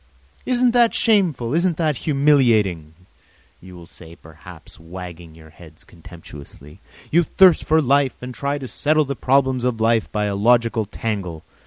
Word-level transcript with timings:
"Isn't 0.47 0.71
that 0.71 0.95
shameful, 0.95 1.53
isn't 1.53 1.77
that 1.77 1.97
humiliating?" 2.09 2.95
you 3.61 3.75
will 3.75 3.85
say, 3.85 4.15
perhaps, 4.15 4.79
wagging 4.79 5.35
your 5.35 5.51
heads 5.51 5.83
contemptuously. 5.83 6.79
"You 7.11 7.21
thirst 7.23 7.63
for 7.65 7.83
life 7.83 8.15
and 8.23 8.33
try 8.33 8.57
to 8.57 8.67
settle 8.67 9.05
the 9.05 9.15
problems 9.15 9.63
of 9.63 9.79
life 9.79 10.11
by 10.11 10.25
a 10.25 10.33
logical 10.35 10.85
tangle. 10.85 11.43